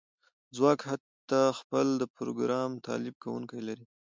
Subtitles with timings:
[0.55, 3.85] ځواک حتی خپل د پروګرام تالیف کونکی لري